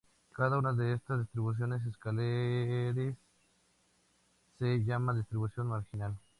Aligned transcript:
Cada 0.31 0.57
una 0.57 0.73
de 0.73 0.93
estas 0.93 1.19
distribuciones 1.19 1.85
escalares 1.85 3.15
se 4.57 4.83
llama 4.83 5.13
distribución 5.13 5.67
marginal. 5.67 6.17